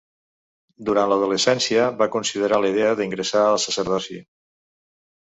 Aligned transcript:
Durant 0.85 1.07
l"adolescència, 1.09 1.83
va 1.99 2.07
considerar 2.15 2.59
la 2.63 2.71
idea 2.75 2.95
d"ingressar 3.01 3.43
al 3.49 3.59
sacerdoci. 3.65 4.19